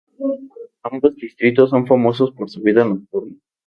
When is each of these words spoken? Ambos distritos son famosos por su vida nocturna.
Ambos 0.81 1.15
distritos 1.15 1.69
son 1.69 1.85
famosos 1.85 2.31
por 2.31 2.49
su 2.49 2.59
vida 2.63 2.83
nocturna. 2.83 3.35